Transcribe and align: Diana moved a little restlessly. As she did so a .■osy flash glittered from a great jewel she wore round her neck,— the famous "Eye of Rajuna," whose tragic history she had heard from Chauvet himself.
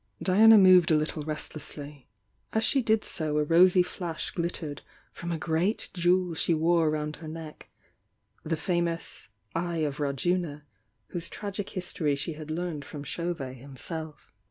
Diana 0.19 0.57
moved 0.57 0.89
a 0.89 0.95
little 0.95 1.21
restlessly. 1.21 2.07
As 2.53 2.63
she 2.63 2.81
did 2.81 3.05
so 3.05 3.37
a 3.37 3.45
.■osy 3.45 3.85
flash 3.85 4.31
glittered 4.31 4.81
from 5.13 5.31
a 5.31 5.37
great 5.37 5.91
jewel 5.93 6.33
she 6.33 6.55
wore 6.55 6.89
round 6.89 7.17
her 7.17 7.27
neck,— 7.27 7.69
the 8.43 8.57
famous 8.57 9.29
"Eye 9.53 9.85
of 9.85 9.99
Rajuna," 9.99 10.63
whose 11.09 11.29
tragic 11.29 11.69
history 11.69 12.15
she 12.15 12.33
had 12.33 12.49
heard 12.49 12.83
from 12.83 13.03
Chauvet 13.03 13.57
himself. 13.57 14.31